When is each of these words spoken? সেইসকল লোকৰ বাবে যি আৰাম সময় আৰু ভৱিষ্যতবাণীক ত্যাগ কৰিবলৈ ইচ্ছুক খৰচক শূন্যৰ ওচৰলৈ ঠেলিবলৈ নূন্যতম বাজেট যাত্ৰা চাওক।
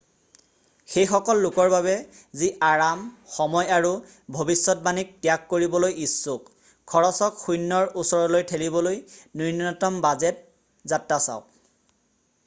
সেইসকল 0.91 1.41
লোকৰ 1.41 1.67
বাবে 1.73 1.91
যি 2.43 2.47
আৰাম 2.67 3.03
সময় 3.33 3.67
আৰু 3.75 3.91
ভৱিষ্যতবাণীক 4.39 5.11
ত্যাগ 5.27 5.45
কৰিবলৈ 5.53 5.99
ইচ্ছুক 6.07 6.49
খৰচক 6.95 7.37
শূন্যৰ 7.45 7.93
ওচৰলৈ 8.05 8.47
ঠেলিবলৈ 8.55 9.01
নূন্যতম 9.43 10.03
বাজেট 10.09 10.43
যাত্ৰা 10.95 11.25
চাওক। 11.31 11.49